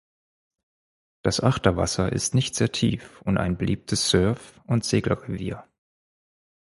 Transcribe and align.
Das 1.21 1.41
Achterwasser 1.41 2.11
ist 2.11 2.33
nicht 2.33 2.55
sehr 2.55 2.71
tief 2.71 3.21
und 3.21 3.37
ein 3.37 3.55
beliebtes 3.55 4.09
Surf- 4.09 4.59
und 4.65 4.83
Segelrevier. 4.83 5.63